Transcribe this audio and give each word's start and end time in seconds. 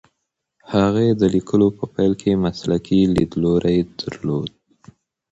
هغې 0.73 1.07
د 1.19 1.21
لیکلو 1.35 1.67
په 1.77 1.85
پیل 1.93 2.13
کې 2.21 2.41
مسلکي 2.43 3.01
لیدلوری 3.15 3.79
درلود. 4.01 4.49